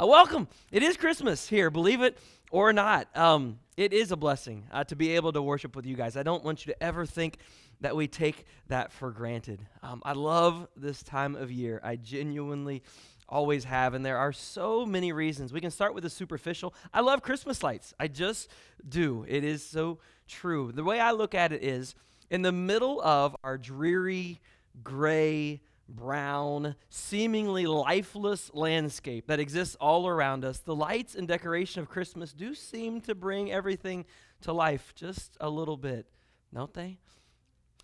[0.00, 0.48] Uh, welcome.
[0.72, 2.16] It is Christmas here, believe it
[2.50, 3.14] or not.
[3.14, 6.16] Um, it is a blessing uh, to be able to worship with you guys.
[6.16, 7.38] I don't want you to ever think
[7.82, 9.60] that we take that for granted.
[9.82, 11.82] Um, I love this time of year.
[11.84, 12.82] I genuinely
[13.28, 15.52] always have, and there are so many reasons.
[15.52, 16.74] We can start with the superficial.
[16.92, 17.92] I love Christmas lights.
[18.00, 18.48] I just
[18.88, 19.26] do.
[19.28, 20.72] It is so true.
[20.72, 21.94] The way I look at it is
[22.30, 24.40] in the middle of our dreary,
[24.82, 31.88] gray, brown, seemingly lifeless landscape that exists all around us, the lights and decoration of
[31.88, 34.04] Christmas do seem to bring everything
[34.42, 36.06] to life just a little bit,
[36.52, 36.98] don't they?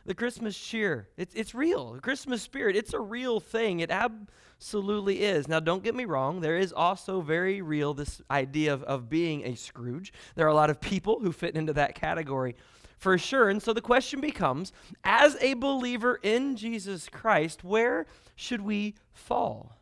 [0.06, 1.92] The Christmas cheer, it's, it's real.
[1.92, 3.80] The Christmas spirit, it's a real thing.
[3.80, 5.46] It absolutely is.
[5.46, 9.45] Now, don't get me wrong, there is also very real this idea of, of being
[9.45, 10.12] a Scrooge.
[10.37, 12.56] There are a lot of people who fit into that category
[13.00, 13.48] for sure.
[13.48, 14.72] And so the question becomes
[15.02, 19.76] as a believer in Jesus Christ, where should we fall?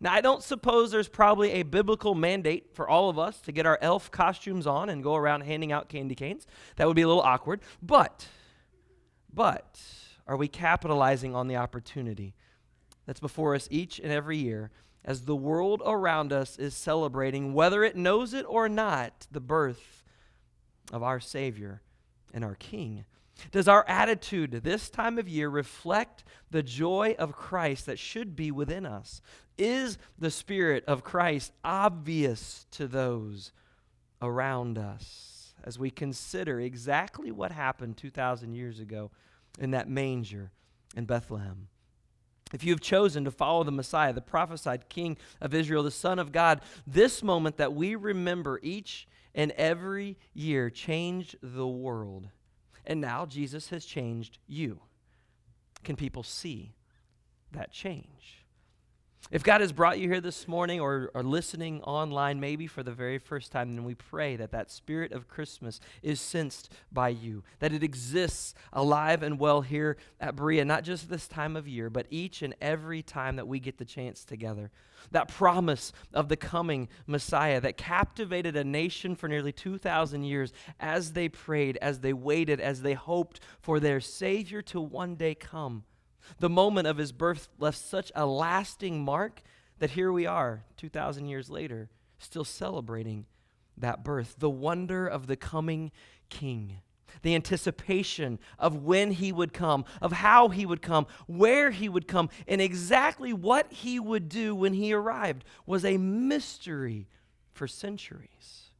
[0.00, 3.66] Now, I don't suppose there's probably a biblical mandate for all of us to get
[3.66, 6.46] our elf costumes on and go around handing out candy canes.
[6.76, 7.60] That would be a little awkward.
[7.82, 8.26] But,
[9.32, 9.80] but,
[10.26, 12.34] are we capitalizing on the opportunity
[13.06, 14.70] that's before us each and every year
[15.04, 20.02] as the world around us is celebrating, whether it knows it or not, the birth
[20.92, 21.82] of our Savior?
[22.34, 23.06] And our King?
[23.50, 28.50] Does our attitude this time of year reflect the joy of Christ that should be
[28.50, 29.22] within us?
[29.56, 33.52] Is the Spirit of Christ obvious to those
[34.20, 39.10] around us as we consider exactly what happened 2,000 years ago
[39.58, 40.50] in that manger
[40.96, 41.68] in Bethlehem?
[42.52, 46.20] If you have chosen to follow the Messiah, the prophesied King of Israel, the Son
[46.20, 52.28] of God, this moment that we remember each and every year changed the world.
[52.86, 54.80] And now Jesus has changed you.
[55.82, 56.74] Can people see
[57.52, 58.43] that change?
[59.30, 62.92] If God has brought you here this morning or are listening online, maybe for the
[62.92, 67.42] very first time, then we pray that that spirit of Christmas is sensed by you,
[67.58, 71.88] that it exists alive and well here at Berea, not just this time of year,
[71.88, 74.70] but each and every time that we get the chance together.
[75.10, 81.12] That promise of the coming Messiah that captivated a nation for nearly 2,000 years as
[81.12, 85.84] they prayed, as they waited, as they hoped for their Savior to one day come
[86.38, 89.42] the moment of his birth left such a lasting mark
[89.78, 93.26] that here we are, 2,000 years later, still celebrating
[93.76, 94.36] that birth.
[94.38, 95.90] The wonder of the coming
[96.28, 96.80] king,
[97.22, 102.08] the anticipation of when he would come, of how he would come, where he would
[102.08, 107.08] come, and exactly what he would do when he arrived was a mystery
[107.52, 108.70] for centuries.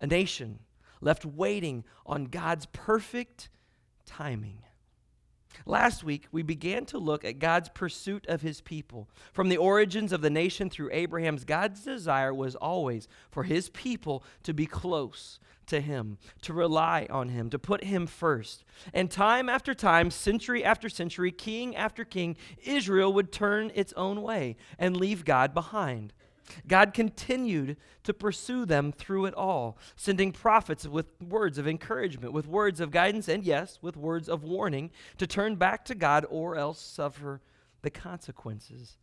[0.00, 0.60] A nation
[1.00, 3.48] left waiting on God's perfect
[4.06, 4.62] timing.
[5.68, 9.06] Last week, we began to look at God's pursuit of his people.
[9.34, 14.24] From the origins of the nation through Abraham's, God's desire was always for his people
[14.44, 18.64] to be close to him, to rely on him, to put him first.
[18.94, 24.22] And time after time, century after century, king after king, Israel would turn its own
[24.22, 26.14] way and leave God behind.
[26.66, 32.46] God continued to pursue them through it all, sending prophets with words of encouragement, with
[32.46, 36.56] words of guidance, and yes, with words of warning to turn back to God or
[36.56, 37.40] else suffer
[37.82, 38.96] the consequences.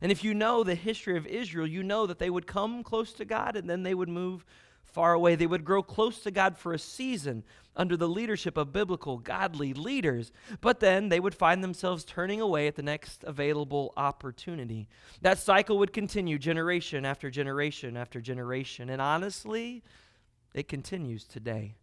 [0.00, 3.12] And if you know the history of Israel, you know that they would come close
[3.14, 4.44] to God and then they would move
[4.92, 5.34] far away.
[5.34, 7.44] They would grow close to God for a season
[7.76, 12.66] under the leadership of biblical, godly leaders, but then they would find themselves turning away
[12.66, 14.88] at the next available opportunity.
[15.22, 18.90] That cycle would continue generation after generation after generation.
[18.90, 19.84] And honestly,
[20.54, 21.76] it continues today.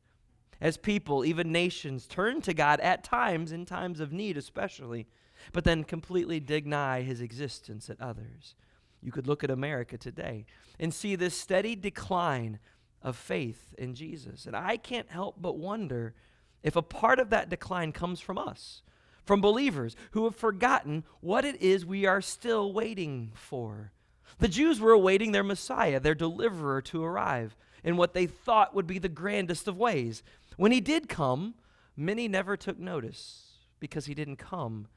[0.60, 5.08] As people, even nations, turn to God at times, in times of need especially,
[5.54, 8.56] but then completely deny his existence at others.
[9.02, 10.46] You could look at America today
[10.80, 12.60] and see this steady decline
[13.06, 14.48] of faith in Jesus.
[14.48, 16.16] And I can't help but wonder
[16.64, 18.82] if a part of that decline comes from us,
[19.24, 23.92] from believers who have forgotten what it is we are still waiting for.
[24.40, 28.88] The Jews were awaiting their Messiah, their deliverer, to arrive in what they thought would
[28.88, 30.24] be the grandest of ways.
[30.58, 31.54] When he did come,
[31.96, 34.88] many never took notice because he didn't come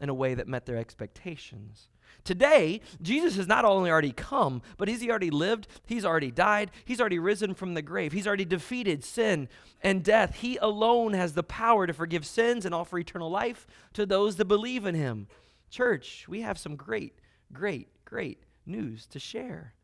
[0.00, 1.88] in a way that met their expectations.
[2.24, 7.00] Today, Jesus has not only already come, but he's already lived, he's already died, he's
[7.00, 9.48] already risen from the grave, he's already defeated sin
[9.82, 10.36] and death.
[10.36, 14.46] He alone has the power to forgive sins and offer eternal life to those that
[14.46, 15.28] believe in him.
[15.70, 17.18] Church, we have some great,
[17.52, 19.74] great, great news to share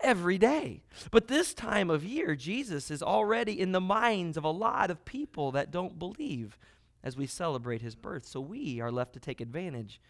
[0.00, 0.82] every day.
[1.10, 5.04] But this time of year, Jesus is already in the minds of a lot of
[5.04, 6.58] people that don't believe
[7.02, 8.26] as we celebrate his birth.
[8.26, 10.00] So we are left to take advantage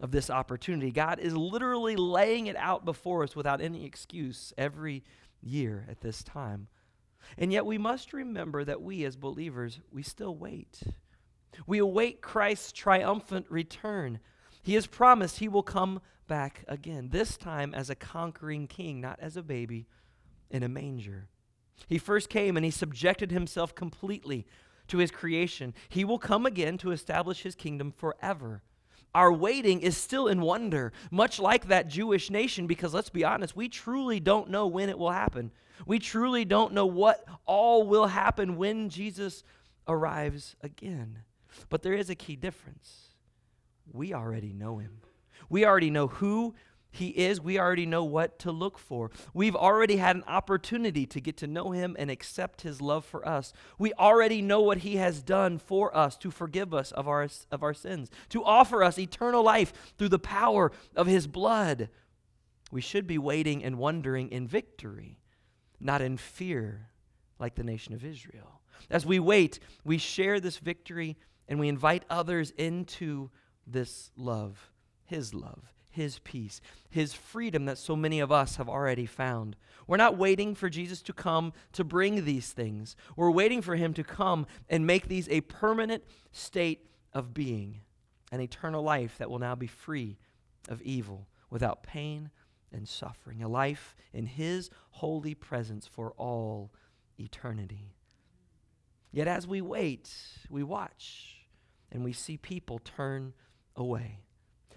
[0.00, 0.90] of this opportunity.
[0.90, 5.02] God is literally laying it out before us without any excuse every
[5.42, 6.68] year at this time.
[7.38, 10.82] And yet we must remember that we as believers, we still wait.
[11.66, 14.20] We await Christ's triumphant return.
[14.62, 19.18] He has promised he will come back again, this time as a conquering king, not
[19.20, 19.86] as a baby
[20.50, 21.28] in a manger.
[21.88, 24.46] He first came and he subjected himself completely
[24.88, 25.74] to his creation.
[25.88, 28.62] He will come again to establish his kingdom forever.
[29.16, 33.56] Our waiting is still in wonder, much like that Jewish nation, because let's be honest,
[33.56, 35.52] we truly don't know when it will happen.
[35.86, 39.42] We truly don't know what all will happen when Jesus
[39.88, 41.20] arrives again.
[41.70, 43.14] But there is a key difference.
[43.90, 44.98] We already know him.
[45.48, 46.54] We already know who
[46.96, 47.40] he is.
[47.40, 49.10] We already know what to look for.
[49.32, 53.26] We've already had an opportunity to get to know him and accept his love for
[53.26, 53.52] us.
[53.78, 57.62] We already know what he has done for us to forgive us of our, of
[57.62, 61.88] our sins, to offer us eternal life through the power of his blood.
[62.70, 65.20] We should be waiting and wondering in victory,
[65.80, 66.90] not in fear,
[67.38, 68.60] like the nation of Israel.
[68.90, 71.16] As we wait, we share this victory
[71.48, 73.30] and we invite others into
[73.66, 74.70] this love,
[75.04, 79.56] his love his peace, his freedom that so many of us have already found.
[79.86, 82.96] We're not waiting for Jesus to come to bring these things.
[83.16, 87.80] We're waiting for him to come and make these a permanent state of being,
[88.30, 90.18] an eternal life that will now be free
[90.68, 92.30] of evil, without pain
[92.72, 96.72] and suffering, a life in his holy presence for all
[97.18, 97.94] eternity.
[99.12, 100.12] Yet as we wait,
[100.50, 101.46] we watch
[101.90, 103.32] and we see people turn
[103.74, 104.25] away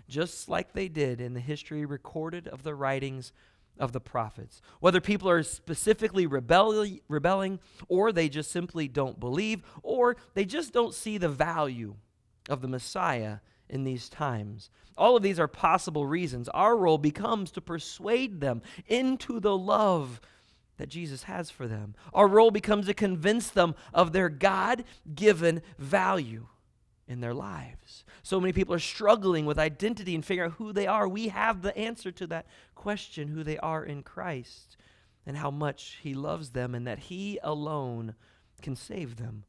[0.10, 3.32] just like they did in the history recorded of the writings
[3.80, 4.62] of the prophets.
[4.82, 10.74] Whether people are specifically rebelli- rebelling, or they just simply don't believe, or they just
[10.74, 11.96] don't see the value
[12.50, 13.38] of the Messiah
[13.70, 14.70] in these times.
[14.98, 16.50] All of these are possible reasons.
[16.50, 20.20] Our role becomes to persuade them into the love
[20.78, 21.96] that Jesus has for them.
[22.14, 24.84] Our role becomes to convince them of their God
[25.14, 26.48] given value
[27.10, 28.06] in their lives.
[28.22, 31.08] So many people are struggling with identity and figuring out who they are.
[31.08, 32.46] We have the answer to that
[32.76, 34.78] question who they are in Christ
[35.26, 38.14] and how much He loves them and that He alone
[38.62, 39.44] can save them.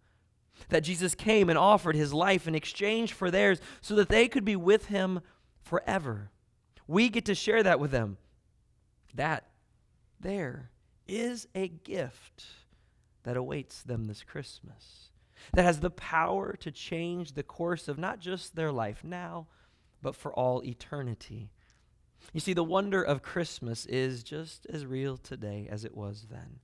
[0.70, 4.44] That Jesus came and offered His life in exchange for theirs so that they could
[4.44, 5.20] be with Him
[5.62, 6.30] forever.
[6.86, 8.16] We get to share that with them.
[9.14, 9.48] That
[10.18, 10.70] there
[11.06, 12.46] is a gift
[13.24, 15.09] that awaits them this Christmas
[15.52, 19.46] that has the power to change the course of not just their life now,
[20.02, 21.50] but for all eternity.
[22.32, 26.60] You see, the wonder of Christmas is just as real today as it was then.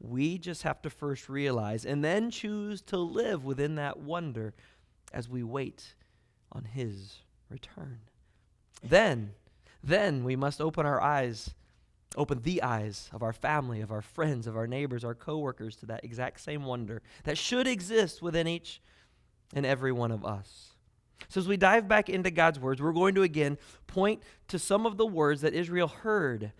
[0.00, 4.54] We just have to first realize and then choose to live within that wonder
[5.12, 5.94] as we wait
[6.50, 7.18] on His
[7.48, 8.00] return.
[8.82, 9.32] Then,
[9.82, 11.54] then we must open our eyes
[12.16, 15.86] Open the eyes of our family, of our friends, of our neighbors, our coworkers to
[15.86, 18.80] that exact same wonder that should exist within each
[19.54, 20.70] and every one of us.
[21.28, 24.86] So, as we dive back into God's words, we're going to again point to some
[24.86, 26.52] of the words that Israel heard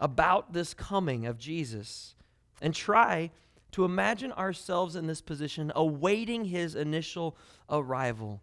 [0.00, 2.14] about this coming of Jesus
[2.60, 3.30] and try
[3.72, 7.36] to imagine ourselves in this position, awaiting his initial
[7.68, 8.40] arrival.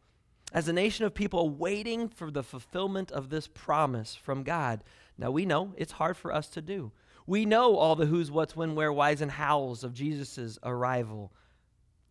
[0.53, 4.83] As a nation of people waiting for the fulfillment of this promise from God
[5.21, 6.91] now, we know it's hard for us to do.
[7.27, 11.31] We know all the who's, what's, when, where, whys, and hows of Jesus' arrival.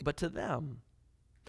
[0.02, 0.83] But to them,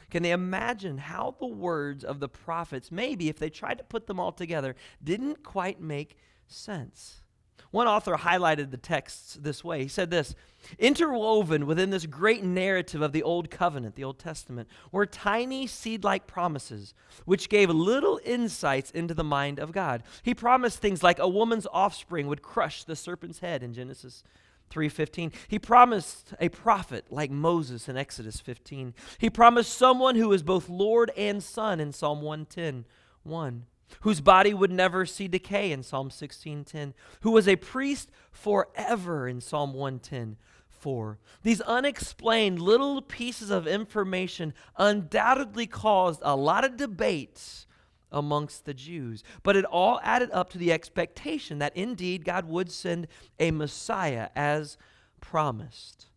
[0.09, 4.07] can they imagine how the words of the prophets, maybe if they tried to put
[4.07, 7.20] them all together, didn't quite make sense?
[7.69, 9.83] One author highlighted the texts this way.
[9.83, 10.35] He said this
[10.79, 16.03] Interwoven within this great narrative of the Old Covenant, the Old Testament, were tiny seed
[16.03, 16.93] like promises
[17.25, 20.03] which gave little insights into the mind of God.
[20.23, 24.23] He promised things like a woman's offspring would crush the serpent's head in Genesis
[24.69, 25.31] 3:15.
[25.47, 28.93] He promised a prophet like Moses in Exodus 15.
[29.17, 32.85] He promised someone who is both Lord and Son in Psalm 110.
[33.23, 33.65] 1
[34.01, 39.41] whose body would never see decay in Psalm 16:10, who was a priest forever in
[39.41, 40.37] Psalm 110.
[40.81, 41.19] 4.
[41.43, 47.67] These unexplained little pieces of information undoubtedly caused a lot of debates
[48.11, 52.71] amongst the Jews, but it all added up to the expectation that indeed God would
[52.71, 53.07] send
[53.39, 54.77] a Messiah as
[55.21, 56.07] promised.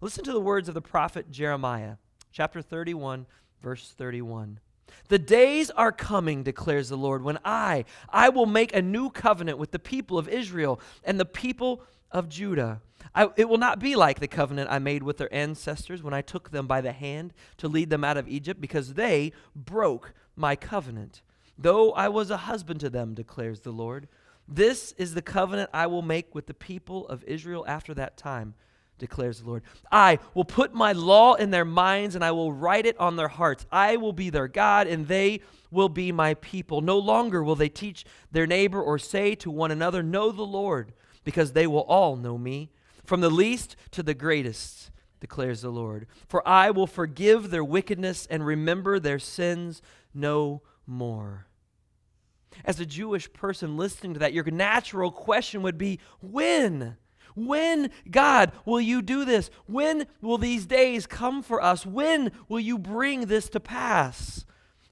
[0.00, 1.96] Listen to the words of the prophet Jeremiah,
[2.30, 3.26] chapter 31,
[3.62, 4.60] verse 31.
[5.08, 9.58] The days are coming, declares the Lord, when I, I will make a new covenant
[9.58, 12.80] with the people of Israel and the people of Judah.
[13.14, 16.22] I, it will not be like the covenant I made with their ancestors when I
[16.22, 20.54] took them by the hand to lead them out of Egypt, because they broke my
[20.54, 21.22] covenant.
[21.60, 24.08] though I was a husband to them, declares the Lord.
[24.48, 28.54] This is the covenant I will make with the people of Israel after that time,
[29.00, 29.64] declares the Lord.
[29.90, 33.28] I will put my law in their minds and I will write it on their
[33.28, 33.66] hearts.
[33.72, 35.40] I will be their God and they
[35.72, 36.80] will be my people.
[36.80, 40.92] No longer will they teach their neighbor or say to one another, Know the Lord,
[41.24, 42.70] because they will all know me,
[43.04, 46.06] from the least to the greatest, declares the Lord.
[46.28, 49.82] For I will forgive their wickedness and remember their sins
[50.14, 51.46] no more.
[52.64, 56.96] As a Jewish person listening to that, your natural question would be when?
[57.34, 59.50] When, God, will you do this?
[59.66, 61.86] When will these days come for us?
[61.86, 64.44] When will you bring this to pass?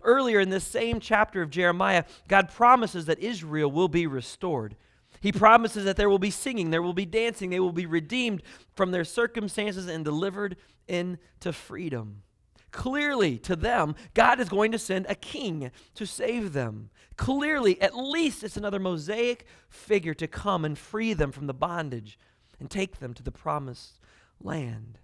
[0.02, 4.76] Earlier in this same chapter of Jeremiah, God promises that Israel will be restored.
[5.20, 8.42] He promises that there will be singing, there will be dancing, they will be redeemed
[8.76, 12.22] from their circumstances and delivered into freedom.
[12.70, 16.90] Clearly, to them, God is going to send a king to save them.
[17.16, 22.18] Clearly, at least it's another Mosaic figure to come and free them from the bondage
[22.60, 24.00] and take them to the promised
[24.40, 24.98] land.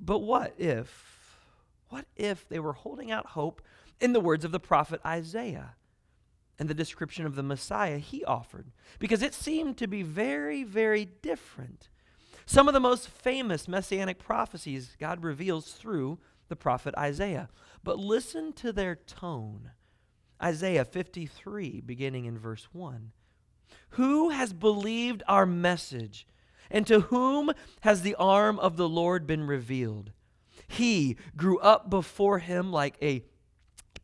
[0.00, 1.38] But what if,
[1.88, 3.62] what if they were holding out hope
[4.00, 5.74] in the words of the prophet Isaiah
[6.58, 8.72] and the description of the Messiah he offered?
[8.98, 11.88] Because it seemed to be very, very different.
[12.46, 17.48] Some of the most famous messianic prophecies God reveals through the prophet Isaiah.
[17.84, 19.70] But listen to their tone.
[20.42, 23.12] Isaiah 53, beginning in verse 1.
[23.90, 26.26] Who has believed our message?
[26.70, 27.50] And to whom
[27.80, 30.12] has the arm of the Lord been revealed?
[30.66, 33.24] He grew up before him like a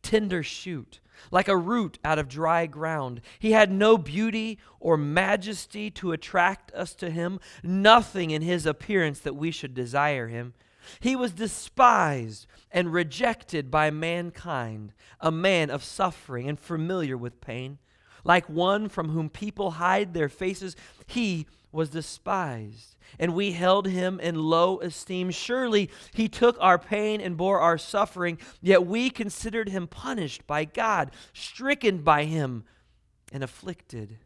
[0.01, 0.99] tender shoot,
[1.31, 3.21] like a root out of dry ground.
[3.39, 9.19] He had no beauty or majesty to attract us to him, nothing in his appearance
[9.19, 10.53] that we should desire him.
[10.99, 17.77] He was despised and rejected by mankind, a man of suffering and familiar with pain.
[18.23, 20.75] Like one from whom people hide their faces,
[21.05, 25.29] he was despised, and we held him in low esteem.
[25.29, 30.65] Surely he took our pain and bore our suffering, yet we considered him punished by
[30.65, 32.63] God, stricken by him,
[33.31, 34.17] and afflicted.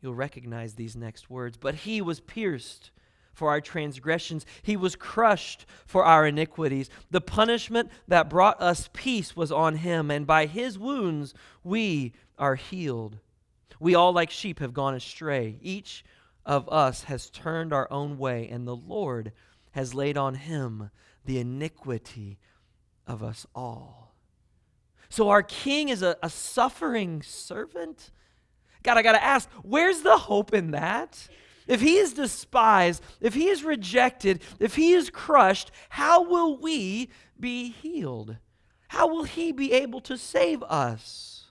[0.00, 1.56] You'll recognize these next words.
[1.56, 2.90] But he was pierced
[3.32, 6.90] for our transgressions, he was crushed for our iniquities.
[7.10, 11.34] The punishment that brought us peace was on him, and by his wounds
[11.64, 13.18] we are healed.
[13.80, 15.58] We all, like sheep, have gone astray.
[15.60, 16.04] Each
[16.44, 19.32] of us has turned our own way, and the Lord
[19.72, 20.90] has laid on him
[21.24, 22.38] the iniquity
[23.06, 24.14] of us all.
[25.08, 28.10] So our king is a, a suffering servant.
[28.82, 31.28] God, I got to ask, where's the hope in that?
[31.66, 37.08] If he is despised, if he is rejected, if he is crushed, how will we
[37.38, 38.36] be healed?
[38.88, 41.50] How will he be able to save us?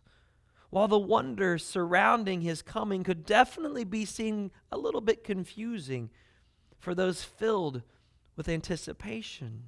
[0.69, 6.09] While the wonder surrounding his coming could definitely be seen a little bit confusing
[6.79, 7.81] for those filled
[8.35, 9.63] with anticipation.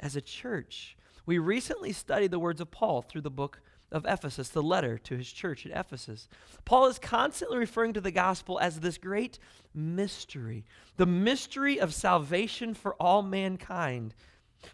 [0.00, 3.60] As a church, we recently studied the words of Paul through the book
[3.92, 6.28] of Ephesus, the letter to his church at Ephesus.
[6.64, 9.38] Paul is constantly referring to the gospel as this great
[9.74, 10.64] mystery,
[10.96, 14.14] the mystery of salvation for all mankind.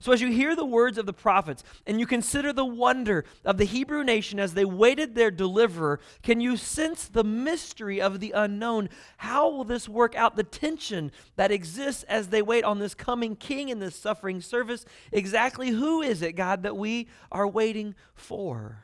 [0.01, 3.57] So, as you hear the words of the prophets and you consider the wonder of
[3.57, 8.33] the Hebrew nation as they waited their deliverer, can you sense the mystery of the
[8.33, 8.89] unknown?
[9.19, 10.37] How will this work out?
[10.37, 14.85] The tension that exists as they wait on this coming king in this suffering service.
[15.13, 18.83] Exactly who is it, God, that we are waiting for?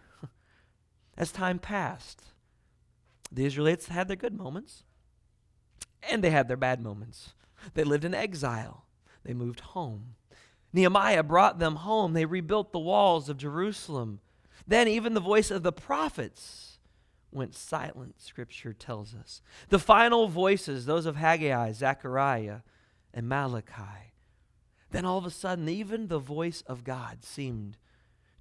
[1.17, 2.23] As time passed.
[3.31, 4.85] The Israelites had their good moments,
[6.03, 7.35] and they had their bad moments.
[7.75, 8.85] They lived in exile,
[9.25, 10.17] they moved home.
[10.73, 12.15] Nehemiah brought them home.
[12.15, 14.21] They rebuilt the walls of Jerusalem.
[14.67, 16.79] Then, even the voice of the prophets
[17.31, 19.43] went silent, Scripture tells us.
[19.69, 22.61] The final voices, those of Haggai, Zechariah,
[23.13, 24.13] and Malachi.
[24.91, 27.77] Then, all of a sudden, even the voice of God seemed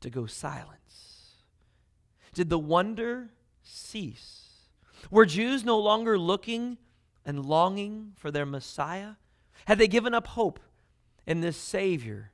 [0.01, 0.79] to go silent.
[2.33, 3.29] Did the wonder
[3.61, 4.41] cease?
[5.09, 6.77] Were Jews no longer looking
[7.25, 9.13] and longing for their Messiah?
[9.65, 10.59] Had they given up hope
[11.27, 12.31] in this Savior,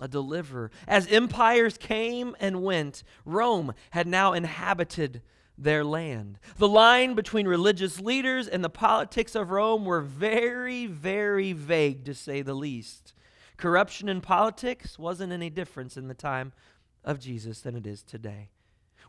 [0.00, 0.70] a deliverer?
[0.86, 5.22] As empires came and went, Rome had now inhabited
[5.58, 6.38] their land.
[6.56, 12.14] The line between religious leaders and the politics of Rome were very, very vague, to
[12.14, 13.12] say the least.
[13.56, 16.52] Corruption in politics wasn't any different in the time
[17.04, 18.48] of Jesus than it is today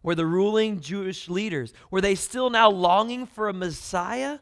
[0.03, 1.73] were the ruling Jewish leaders?
[1.89, 4.39] Were they still now longing for a Messiah?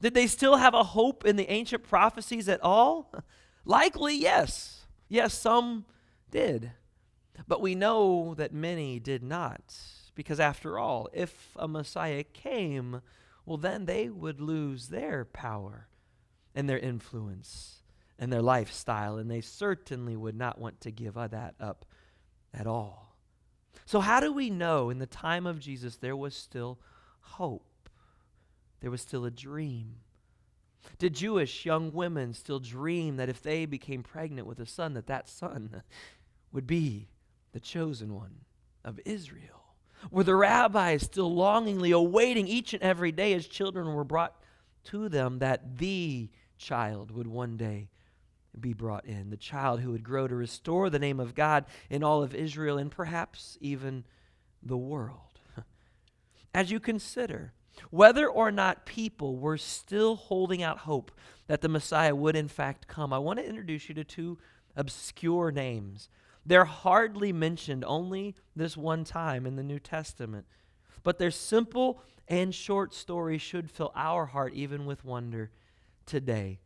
[0.00, 3.10] Did they still have a hope in the ancient prophecies at all?
[3.64, 4.84] Likely, yes.
[5.08, 5.86] Yes, some
[6.30, 6.72] did.
[7.46, 9.74] But we know that many did not
[10.14, 13.00] Because after all, if a Messiah came,
[13.46, 15.88] well, then they would lose their power
[16.54, 17.82] and their influence
[18.18, 21.84] and their lifestyle, and they certainly would not want to give that up
[22.52, 23.03] at all.
[23.86, 26.78] So, how do we know in the time of Jesus there was still
[27.20, 27.88] hope?
[28.80, 29.96] There was still a dream.
[30.98, 35.06] Did Jewish young women still dream that if they became pregnant with a son, that
[35.06, 35.82] that son
[36.52, 37.08] would be
[37.52, 38.40] the chosen one
[38.84, 39.64] of Israel?
[40.10, 44.34] Were the rabbis still longingly awaiting each and every day as children were brought
[44.84, 46.28] to them that the
[46.58, 47.88] child would one day
[48.60, 52.02] be brought in, the child who would grow to restore the name of God in
[52.02, 54.04] all of Israel and perhaps even
[54.62, 55.40] the world?
[56.54, 57.52] As you consider
[57.90, 61.10] whether or not people were still holding out hope
[61.46, 64.38] that the Messiah would in fact come, I want to introduce you to two
[64.76, 66.08] obscure names.
[66.46, 70.46] They're hardly mentioned only this one time in the New Testament,
[71.02, 75.50] but their simple and short story should fill our heart even with wonder
[76.06, 76.60] today.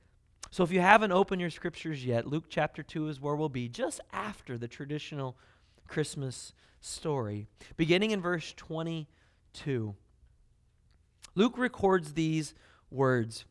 [0.50, 3.68] So if you haven't opened your scriptures yet, Luke chapter 2 is where we'll be
[3.68, 5.36] just after the traditional
[5.86, 9.94] Christmas story, beginning in verse 22.
[11.34, 12.54] Luke records these
[12.90, 13.44] words.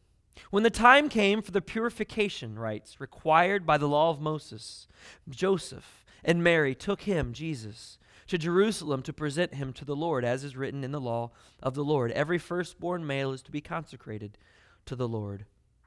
[0.50, 4.88] When the time came for the purification rites required by the law of Moses,
[5.30, 10.44] Joseph and Mary took him, Jesus, to Jerusalem to present him to the Lord, as
[10.44, 11.32] is written in the law
[11.64, 12.12] of the Lord.
[12.12, 14.38] Every firstborn male is to be consecrated
[14.86, 15.46] to the Lord,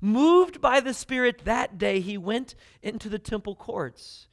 [0.00, 4.28] Moved by the Spirit that day, he went into the temple courts.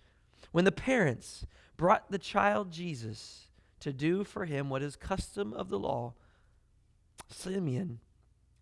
[0.52, 3.46] When the parents brought the child Jesus,
[3.86, 6.14] to do for him what is custom of the law,
[7.30, 8.00] Simeon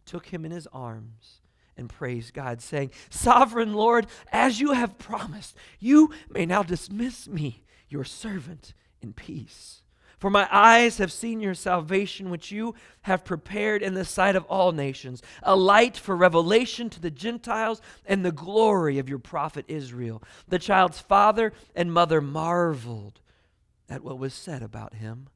[0.06, 1.39] took him in his arms
[1.78, 7.63] and praised God, saying, Sovereign Lord, as you have promised, you may now dismiss me,
[7.88, 9.82] your servant, in peace.
[10.17, 14.45] For my eyes have seen your salvation, which you have prepared in the sight of
[14.45, 19.65] all nations, a light for revelation to the Gentiles and the glory of your prophet
[19.67, 20.23] Israel.
[20.47, 23.19] The child's father and mother marveled
[23.89, 25.28] at what was said about him.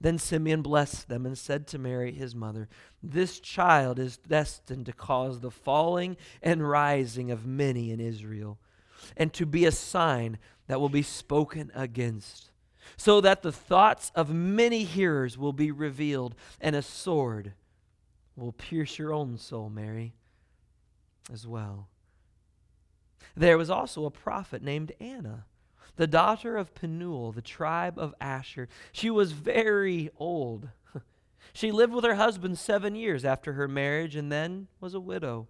[0.00, 2.68] Then Simeon blessed them and said to Mary, his mother,
[3.02, 8.58] This child is destined to cause the falling and rising of many in Israel,
[9.16, 12.51] and to be a sign that will be spoken against,
[12.96, 17.52] so that the thoughts of many hearers will be revealed, and a sword
[18.36, 20.14] will pierce your own soul, Mary,
[21.32, 21.88] as well.
[23.36, 25.44] There was also a prophet named Anna
[25.96, 28.68] the daughter of Penuel, the tribe of Asher.
[28.92, 30.68] She was very old.
[31.52, 35.48] she lived with her husband seven years after her marriage and then was a widow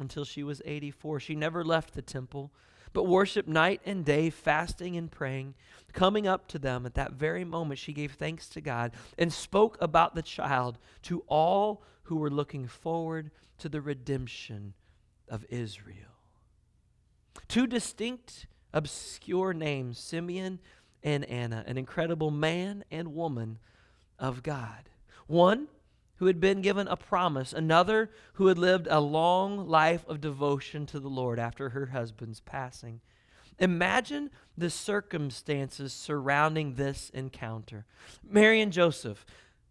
[0.00, 1.20] until she was 84.
[1.20, 2.50] She never left the temple,
[2.98, 5.54] but worshiped night and day, fasting and praying.
[5.92, 9.78] Coming up to them at that very moment, she gave thanks to God and spoke
[9.80, 14.74] about the child to all who were looking forward to the redemption
[15.28, 16.10] of Israel.
[17.46, 20.58] Two distinct obscure names Simeon
[21.04, 23.60] and Anna, an incredible man and woman
[24.18, 24.90] of God.
[25.28, 25.68] One
[26.18, 30.86] who had been given a promise, another who had lived a long life of devotion
[30.86, 33.00] to the Lord after her husband's passing.
[33.58, 37.86] Imagine the circumstances surrounding this encounter.
[38.28, 39.24] Mary and Joseph,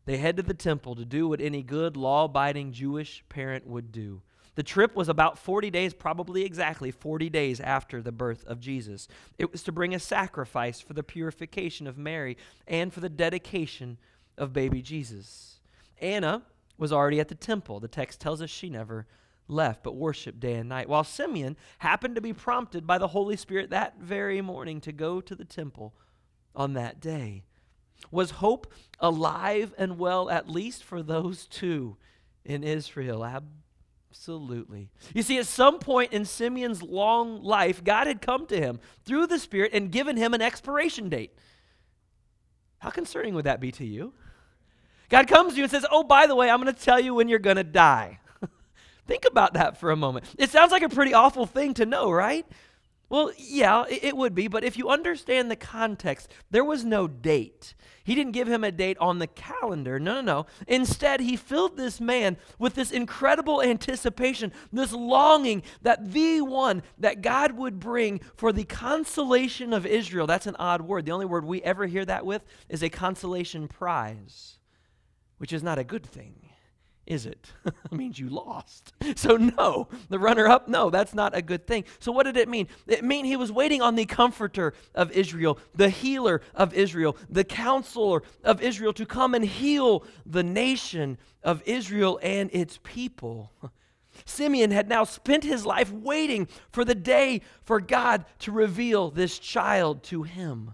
[0.05, 3.91] they head to the temple to do what any good, law abiding Jewish parent would
[3.91, 4.21] do.
[4.55, 9.07] The trip was about 40 days, probably exactly 40 days after the birth of Jesus.
[9.37, 13.99] It was to bring a sacrifice for the purification of Mary and for the dedication
[14.35, 15.56] of baby Jesus.
[15.99, 16.43] Anna
[16.77, 17.79] was already at the temple.
[17.79, 19.07] The text tells us she never
[19.47, 20.89] left, but worshiped day and night.
[20.89, 25.21] While Simeon happened to be prompted by the Holy Spirit that very morning to go
[25.21, 25.95] to the temple
[26.55, 27.43] on that day.
[28.11, 31.97] Was hope alive and well, at least for those two
[32.45, 33.25] in Israel?
[33.25, 34.89] Absolutely.
[35.13, 39.27] You see, at some point in Simeon's long life, God had come to him through
[39.27, 41.33] the Spirit and given him an expiration date.
[42.79, 44.13] How concerning would that be to you?
[45.09, 47.13] God comes to you and says, Oh, by the way, I'm going to tell you
[47.13, 48.19] when you're going to die.
[49.07, 50.25] Think about that for a moment.
[50.37, 52.45] It sounds like a pretty awful thing to know, right?
[53.09, 57.73] Well, yeah, it would be, but if you understand the context, there was no date.
[58.03, 59.97] He didn't give him a date on the calendar.
[59.97, 60.45] No, no, no.
[60.67, 67.21] Instead, he filled this man with this incredible anticipation, this longing that the one that
[67.21, 70.27] God would bring for the consolation of Israel.
[70.27, 71.05] That's an odd word.
[71.05, 74.56] The only word we ever hear that with is a consolation prize,
[75.37, 76.47] which is not a good thing
[77.07, 77.53] is it?
[77.65, 78.93] it means you lost.
[79.15, 81.85] So, no, the runner up, no, that's not a good thing.
[81.99, 82.67] So, what did it mean?
[82.85, 87.43] It mean he was waiting on the comforter of Israel, the healer of Israel, the
[87.43, 93.51] counselor of Israel to come and heal the nation of Israel and its people.
[94.25, 99.39] Simeon had now spent his life waiting for the day for God to reveal this
[99.39, 100.73] child to him.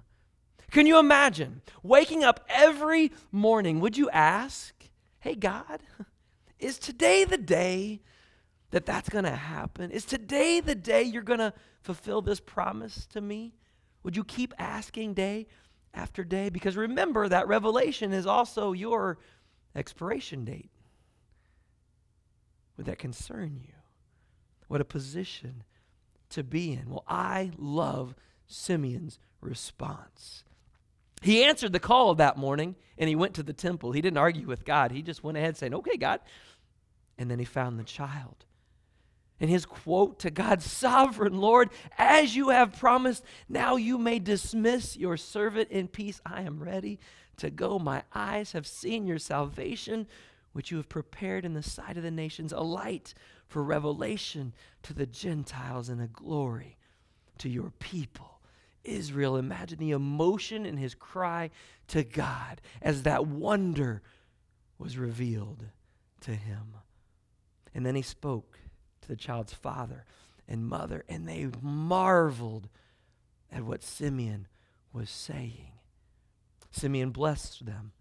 [0.73, 3.79] Can you imagine waking up every morning?
[3.79, 4.73] Would you ask,
[5.19, 5.81] Hey, God,
[6.57, 8.01] is today the day
[8.71, 9.91] that that's going to happen?
[9.91, 13.53] Is today the day you're going to fulfill this promise to me?
[14.01, 15.45] Would you keep asking day
[15.93, 16.49] after day?
[16.49, 19.19] Because remember that revelation is also your
[19.75, 20.71] expiration date.
[22.77, 23.75] Would that concern you?
[24.69, 25.65] What a position
[26.29, 26.89] to be in.
[26.89, 28.15] Well, I love
[28.47, 30.43] Simeon's response.
[31.23, 33.93] He answered the call that morning and he went to the temple.
[33.93, 34.91] He didn't argue with God.
[34.91, 36.19] He just went ahead saying, Okay, God,
[37.17, 38.45] and then he found the child.
[39.39, 44.97] And his quote to God's sovereign Lord, as you have promised, now you may dismiss
[44.97, 46.19] your servant in peace.
[46.25, 46.99] I am ready
[47.37, 47.79] to go.
[47.79, 50.07] My eyes have seen your salvation,
[50.51, 53.13] which you have prepared in the sight of the nations, a light
[53.47, 56.77] for revelation to the Gentiles and a glory
[57.37, 58.32] to your people.
[58.83, 61.49] Israel, imagine the emotion in his cry
[61.87, 64.01] to God as that wonder
[64.77, 65.65] was revealed
[66.21, 66.75] to him.
[67.73, 68.59] And then he spoke
[69.01, 70.05] to the child's father
[70.47, 72.69] and mother, and they marveled
[73.51, 74.47] at what Simeon
[74.91, 75.71] was saying.
[76.71, 77.91] Simeon blessed them.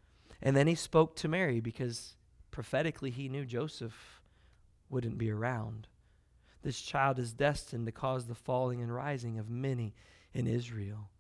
[0.41, 2.15] And then he spoke to Mary because
[2.51, 4.21] prophetically he knew Joseph
[4.89, 5.87] wouldn't be around.
[6.63, 9.95] This child is destined to cause the falling and rising of many
[10.35, 11.11] in Israel,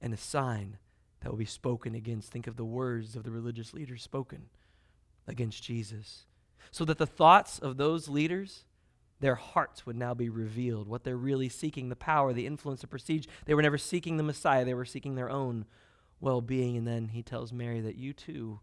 [0.00, 0.78] and a sign
[1.20, 2.30] that will be spoken against.
[2.30, 4.46] Think of the words of the religious leaders spoken
[5.26, 6.26] against Jesus
[6.70, 8.64] so that the thoughts of those leaders,
[9.20, 12.86] their hearts would now be revealed, what they're really seeking the power, the influence, the
[12.86, 13.26] prestige.
[13.46, 15.66] They were never seeking the Messiah, they were seeking their own
[16.20, 16.76] well being.
[16.76, 18.60] And then he tells Mary that you too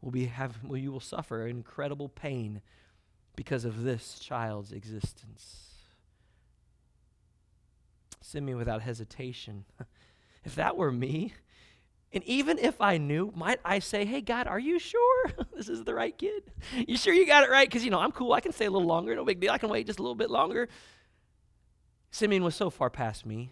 [0.00, 2.62] will be have well, you will suffer incredible pain
[3.34, 5.75] because of this child's existence.
[8.26, 9.64] Simeon without hesitation.
[10.44, 11.32] if that were me,
[12.12, 15.84] and even if I knew, might I say, hey, God, are you sure this is
[15.84, 16.44] the right kid?
[16.86, 17.68] You sure you got it right?
[17.68, 18.32] Because, you know, I'm cool.
[18.32, 19.14] I can stay a little longer.
[19.14, 19.52] No big deal.
[19.52, 20.68] I can wait just a little bit longer.
[22.10, 23.50] Simeon was so far past me,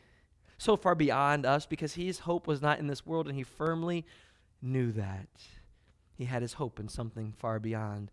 [0.58, 4.06] so far beyond us, because his hope was not in this world, and he firmly
[4.62, 5.28] knew that.
[6.14, 8.10] He had his hope in something far beyond.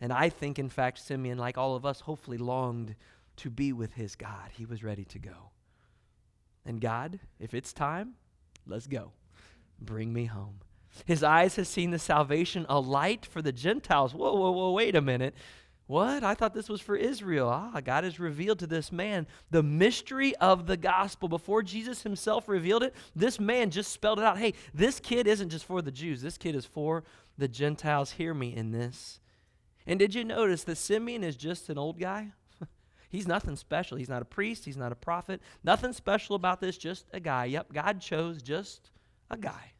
[0.00, 2.94] And I think, in fact, Simeon, like all of us, hopefully longed
[3.36, 4.50] to be with his God.
[4.52, 5.50] He was ready to go.
[6.64, 8.14] And God, if it's time,
[8.66, 9.12] let's go.
[9.80, 10.60] Bring me home.
[11.06, 14.14] His eyes have seen the salvation, a light for the Gentiles.
[14.14, 15.34] Whoa, whoa, whoa, wait a minute.
[15.86, 16.22] What?
[16.22, 17.48] I thought this was for Israel.
[17.48, 21.28] Ah, God has revealed to this man the mystery of the gospel.
[21.28, 24.38] Before Jesus himself revealed it, this man just spelled it out.
[24.38, 27.04] Hey, this kid isn't just for the Jews, this kid is for
[27.36, 28.12] the Gentiles.
[28.12, 29.20] Hear me in this.
[29.86, 32.32] And did you notice that Simeon is just an old guy?
[33.12, 33.98] He's nothing special.
[33.98, 35.42] He's not a priest, he's not a prophet.
[35.62, 37.44] Nothing special about this, just a guy.
[37.44, 38.90] Yep, God chose just
[39.30, 39.72] a guy,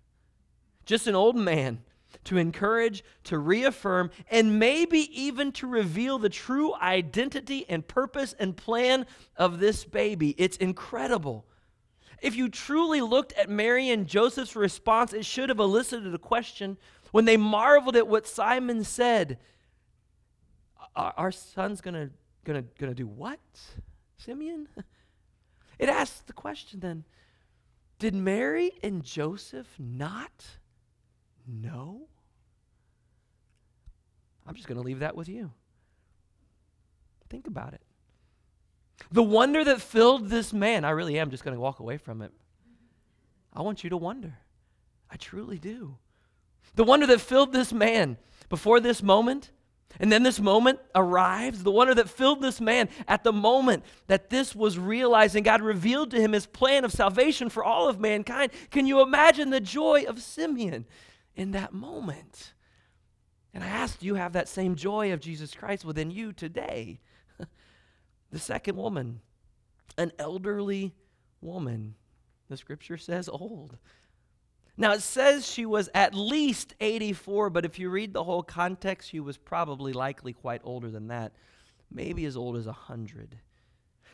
[0.84, 1.80] just an old man
[2.24, 8.54] to encourage, to reaffirm, and maybe even to reveal the true identity and purpose and
[8.54, 9.06] plan
[9.38, 10.34] of this baby.
[10.36, 11.46] It's incredible.
[12.20, 16.76] If you truly looked at Mary and Joseph's response, it should have elicited a question
[17.12, 19.38] when they marveled at what Simon said.
[20.94, 22.10] Our son's gonna,
[22.44, 23.40] gonna, gonna do what?
[24.16, 24.68] Simeon?
[25.78, 27.04] It asks the question then
[27.98, 30.44] did Mary and Joseph not
[31.46, 32.08] know?
[34.46, 35.52] I'm just going to leave that with you.
[37.30, 37.80] Think about it.
[39.10, 42.22] The wonder that filled this man, I really am just going to walk away from
[42.22, 42.32] it.
[43.52, 44.36] I want you to wonder.
[45.10, 45.96] I truly do.
[46.74, 48.16] The wonder that filled this man
[48.48, 49.50] before this moment
[50.00, 54.30] and then this moment arrives, the wonder that filled this man at the moment that
[54.30, 58.00] this was realized and God revealed to him his plan of salvation for all of
[58.00, 58.52] mankind.
[58.70, 60.86] Can you imagine the joy of Simeon
[61.36, 62.54] in that moment?
[63.54, 67.00] And I ask, do you have that same joy of Jesus Christ within you today?
[68.30, 69.20] the second woman
[69.98, 70.94] an elderly
[71.40, 71.94] woman.
[72.48, 73.76] The scripture says old.
[74.76, 79.10] Now, it says she was at least 84, but if you read the whole context,
[79.10, 81.32] she was probably likely quite older than that,
[81.90, 83.38] maybe as old as 100.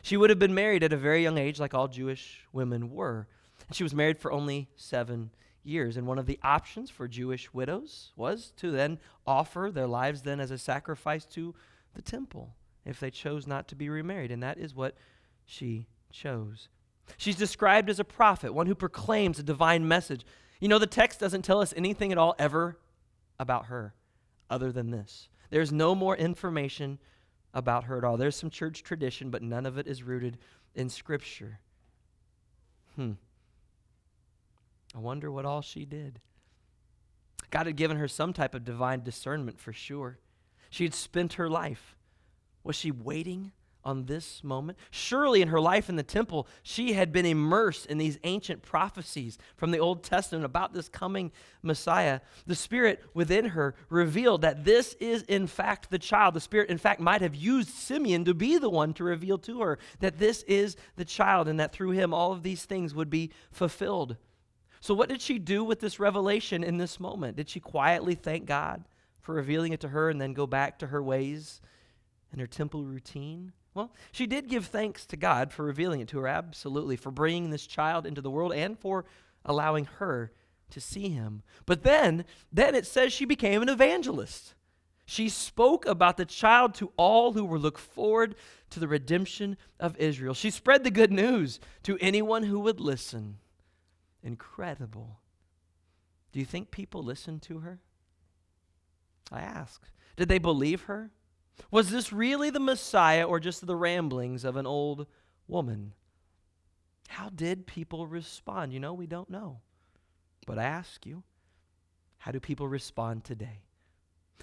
[0.01, 3.27] She would have been married at a very young age, like all Jewish women were.
[3.67, 5.31] And she was married for only seven
[5.63, 5.97] years.
[5.97, 10.39] And one of the options for Jewish widows was to then offer their lives then
[10.39, 11.53] as a sacrifice to
[11.93, 14.31] the temple if they chose not to be remarried.
[14.31, 14.95] And that is what
[15.45, 16.69] she chose.
[17.17, 20.25] She's described as a prophet, one who proclaims a divine message.
[20.59, 22.77] You know, the text doesn't tell us anything at all ever
[23.39, 23.93] about her
[24.49, 25.29] other than this.
[25.49, 26.99] There's no more information
[27.53, 28.17] about her at all.
[28.17, 30.37] There's some church tradition, but none of it is rooted
[30.75, 31.59] in Scripture.
[32.95, 33.13] Hmm.
[34.95, 36.19] I wonder what all she did.
[37.51, 40.19] God had given her some type of divine discernment for sure.
[40.69, 41.95] She had spent her life.
[42.63, 44.77] Was she waiting on this moment?
[44.91, 49.37] Surely in her life in the temple, she had been immersed in these ancient prophecies
[49.55, 52.19] from the Old Testament about this coming Messiah.
[52.45, 56.33] The Spirit within her revealed that this is, in fact, the child.
[56.33, 59.61] The Spirit, in fact, might have used Simeon to be the one to reveal to
[59.61, 63.09] her that this is the child and that through him all of these things would
[63.09, 64.17] be fulfilled.
[64.81, 67.35] So, what did she do with this revelation in this moment?
[67.35, 68.85] Did she quietly thank God
[69.19, 71.61] for revealing it to her and then go back to her ways
[72.31, 73.51] and her temple routine?
[73.73, 77.49] Well, she did give thanks to God for revealing it to her, absolutely, for bringing
[77.49, 79.05] this child into the world and for
[79.45, 80.31] allowing her
[80.71, 81.43] to see him.
[81.65, 84.55] But then, then it says she became an evangelist.
[85.05, 88.35] She spoke about the child to all who were look forward
[88.69, 90.33] to the redemption of Israel.
[90.33, 93.37] She spread the good news to anyone who would listen.
[94.21, 95.19] Incredible.
[96.31, 97.79] Do you think people listened to her?
[99.31, 99.81] I ask.
[100.15, 101.11] Did they believe her?
[101.71, 105.07] Was this really the Messiah or just the ramblings of an old
[105.47, 105.93] woman?
[107.09, 108.73] How did people respond?
[108.73, 109.61] You know, we don't know.
[110.45, 111.23] But I ask you,
[112.19, 113.63] how do people respond today?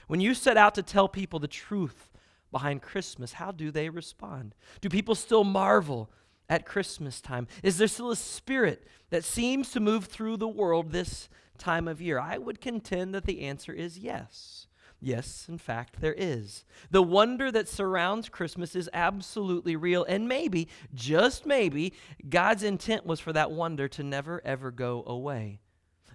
[0.07, 2.11] When you set out to tell people the truth
[2.53, 4.55] behind Christmas, how do they respond?
[4.81, 6.11] Do people still marvel
[6.49, 7.49] at Christmas time?
[7.63, 12.01] Is there still a spirit that seems to move through the world this time of
[12.01, 12.19] year?
[12.19, 14.66] I would contend that the answer is yes.
[15.01, 16.65] Yes, in fact, there is.
[16.91, 21.93] The wonder that surrounds Christmas is absolutely real, and maybe, just maybe,
[22.29, 25.61] God's intent was for that wonder to never, ever go away.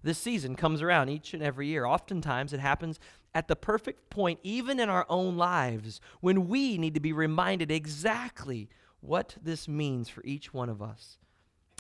[0.03, 1.85] This season comes around each and every year.
[1.85, 2.99] Oftentimes, it happens
[3.35, 7.71] at the perfect point, even in our own lives, when we need to be reminded
[7.71, 8.67] exactly
[8.99, 11.17] what this means for each one of us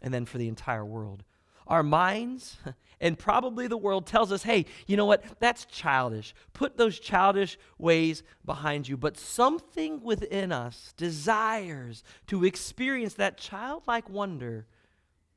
[0.03, 1.23] and then for the entire world.
[1.71, 2.57] Our minds
[2.99, 5.23] and probably the world tells us, hey, you know what?
[5.39, 6.35] That's childish.
[6.51, 8.97] Put those childish ways behind you.
[8.97, 14.67] But something within us desires to experience that childlike wonder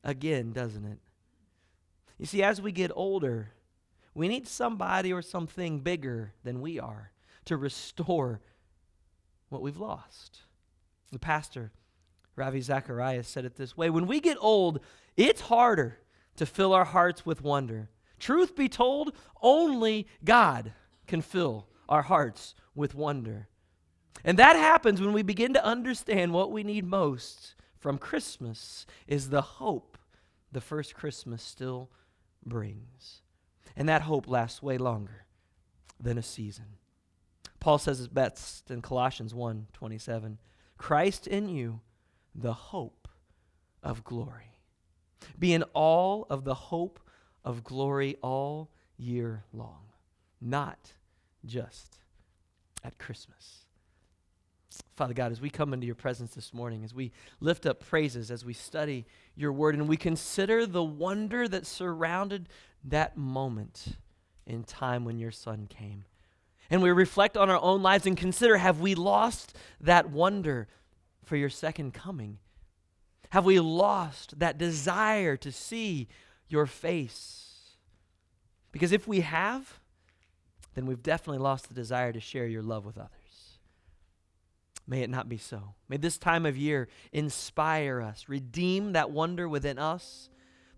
[0.02, 0.98] again, doesn't it?
[2.18, 3.52] You see, as we get older,
[4.12, 7.12] we need somebody or something bigger than we are
[7.44, 8.40] to restore
[9.50, 10.40] what we've lost.
[11.12, 11.70] The pastor,
[12.34, 14.80] Ravi Zacharias, said it this way When we get old,
[15.16, 15.98] it's harder
[16.36, 17.88] to fill our hearts with wonder.
[18.18, 20.72] Truth be told, only God
[21.06, 23.48] can fill our hearts with wonder.
[24.24, 29.28] And that happens when we begin to understand what we need most from Christmas is
[29.28, 29.98] the hope
[30.52, 31.90] the first Christmas still
[32.44, 33.20] brings.
[33.76, 35.26] And that hope lasts way longer
[36.00, 36.78] than a season.
[37.60, 40.38] Paul says it best in Colossians 1 27.
[40.78, 41.80] Christ in you,
[42.34, 43.08] the hope
[43.82, 44.53] of glory.
[45.38, 47.00] Be in all of the hope
[47.44, 49.86] of glory all year long,
[50.40, 50.92] not
[51.44, 51.98] just
[52.82, 53.64] at Christmas.
[54.96, 58.30] Father God, as we come into your presence this morning, as we lift up praises,
[58.30, 59.06] as we study
[59.36, 62.48] your word, and we consider the wonder that surrounded
[62.84, 63.96] that moment
[64.46, 66.04] in time when your son came.
[66.70, 70.68] And we reflect on our own lives and consider have we lost that wonder
[71.24, 72.38] for your second coming?
[73.30, 76.08] Have we lost that desire to see
[76.48, 77.76] your face?
[78.72, 79.80] Because if we have,
[80.74, 83.10] then we've definitely lost the desire to share your love with others.
[84.86, 85.74] May it not be so.
[85.88, 90.28] May this time of year inspire us, redeem that wonder within us,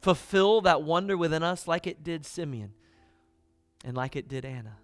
[0.01, 2.73] fulfill that wonder within us like it did Simeon
[3.85, 4.77] and like it did Anna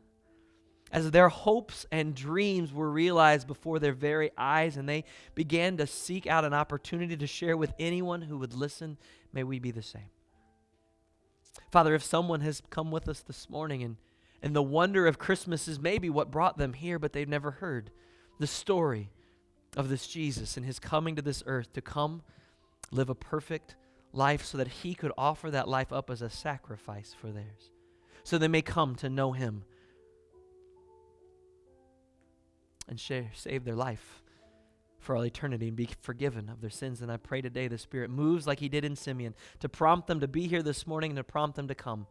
[0.93, 5.87] as their hopes and dreams were realized before their very eyes and they began to
[5.87, 8.99] seek out an opportunity to share with anyone who would listen,
[9.33, 10.11] may we be the same.
[11.71, 13.97] Father, if someone has come with us this morning and,
[14.43, 17.91] and the wonder of Christmas is maybe what brought them here, but they've never heard
[18.39, 19.11] the story
[19.77, 22.23] of this Jesus and his coming to this earth to come
[22.91, 23.77] live a perfect
[24.13, 27.71] life so that he could offer that life up as a sacrifice for theirs.
[28.25, 29.65] So they may come to know him
[32.89, 34.23] and share, save their life
[34.99, 37.01] for all eternity and be forgiven of their sins.
[37.01, 40.21] And I pray today the Spirit moves like he did in Simeon to prompt them
[40.21, 42.07] to be here this morning and to prompt them to come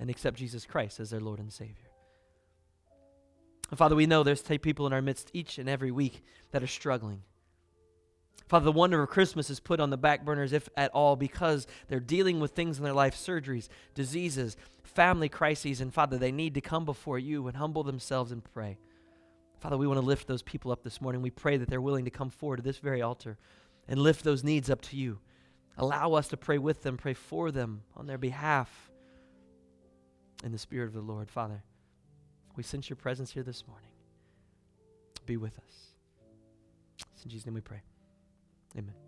[0.00, 1.90] and accept Jesus Christ as their Lord and Savior.
[3.70, 6.68] And Father, we know there's people in our midst each and every week that are
[6.68, 7.22] struggling.
[8.48, 11.66] Father, the wonder of Christmas is put on the back burners, if at all, because
[11.88, 15.80] they're dealing with things in their life surgeries, diseases, family crises.
[15.80, 18.78] And Father, they need to come before you and humble themselves and pray.
[19.64, 21.22] Father, we want to lift those people up this morning.
[21.22, 23.38] We pray that they're willing to come forward to this very altar
[23.88, 25.20] and lift those needs up to you.
[25.78, 28.90] Allow us to pray with them, pray for them on their behalf
[30.44, 31.30] in the Spirit of the Lord.
[31.30, 31.62] Father,
[32.56, 33.88] we sense your presence here this morning.
[35.24, 35.94] Be with us.
[37.14, 37.80] It's in Jesus' name we pray.
[38.76, 39.03] Amen.